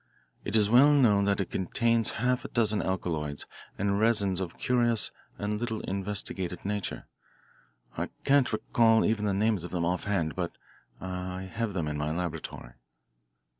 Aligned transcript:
It 0.43 0.55
is 0.55 0.67
well 0.67 0.93
known 0.93 1.25
that 1.25 1.39
it 1.39 1.51
contains 1.51 2.13
half 2.13 2.43
a 2.43 2.47
dozen 2.47 2.81
alkaloids 2.81 3.45
and 3.77 3.99
resins 3.99 4.41
of 4.41 4.57
curious 4.57 5.11
and 5.37 5.59
little 5.61 5.81
investigated 5.81 6.65
nature. 6.65 7.05
I 7.95 8.09
can't 8.23 8.51
recall 8.51 9.05
even 9.05 9.25
the 9.25 9.33
names 9.35 9.63
of 9.63 9.69
them 9.69 9.85
offhand, 9.85 10.33
but 10.33 10.57
I 10.99 11.43
have 11.43 11.73
them 11.73 11.87
in 11.87 11.99
my 11.99 12.09
laboratory." 12.09 12.73